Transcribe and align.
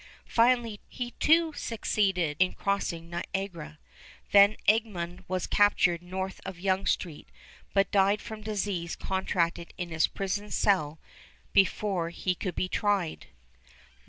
Finally 0.25 0.79
he 0.87 1.11
too 1.19 1.53
succeeded 1.53 2.35
in 2.39 2.53
crossing 2.53 3.07
Niagara. 3.07 3.77
Van 4.31 4.55
Egmond 4.67 5.23
was 5.27 5.45
captured 5.45 6.01
north 6.01 6.41
of 6.43 6.59
Yonge 6.59 6.89
Street, 6.91 7.29
but 7.75 7.91
died 7.91 8.19
from 8.19 8.41
disease 8.41 8.95
contracted 8.95 9.75
in 9.77 9.89
his 9.89 10.07
prison 10.07 10.49
cell 10.49 10.97
before 11.53 12.09
he 12.09 12.33
could 12.33 12.55
be 12.55 12.67
tried. 12.67 13.27